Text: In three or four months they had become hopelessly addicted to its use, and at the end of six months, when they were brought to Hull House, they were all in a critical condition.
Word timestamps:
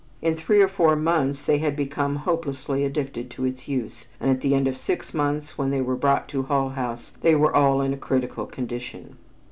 In 0.19 0.35
three 0.35 0.63
or 0.63 0.67
four 0.67 0.95
months 0.95 1.43
they 1.43 1.59
had 1.59 1.75
become 1.75 2.15
hopelessly 2.15 2.83
addicted 2.83 3.29
to 3.29 3.45
its 3.45 3.67
use, 3.67 4.07
and 4.19 4.31
at 4.31 4.41
the 4.41 4.55
end 4.55 4.67
of 4.67 4.79
six 4.79 5.13
months, 5.13 5.59
when 5.59 5.69
they 5.69 5.79
were 5.81 5.95
brought 5.95 6.27
to 6.29 6.41
Hull 6.41 6.69
House, 6.69 7.11
they 7.21 7.35
were 7.35 7.55
all 7.55 7.81
in 7.83 7.93
a 7.93 7.97
critical 7.97 8.47
condition. 8.47 9.17